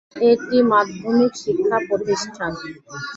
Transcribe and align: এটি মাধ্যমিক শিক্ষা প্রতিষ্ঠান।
এটি 0.29 0.57
মাধ্যমিক 0.71 1.31
শিক্ষা 1.43 1.77
প্রতিষ্ঠান। 1.87 2.51